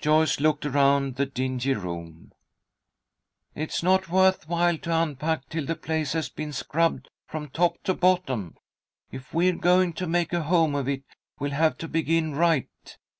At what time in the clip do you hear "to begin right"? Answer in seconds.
11.78-12.68